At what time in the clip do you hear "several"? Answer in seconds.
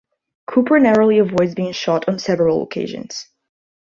2.17-2.63